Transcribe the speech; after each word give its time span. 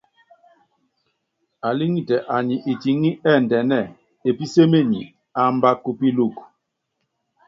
Alíŋitɛ 1.67 2.15
aní 2.35 2.55
itiŋí 2.71 3.09
ɛ́ndɛnɛ́ɛ, 3.31 3.91
epísémenyi, 4.29 5.01
aamba 5.39 5.69
kupíluku. 5.83 6.43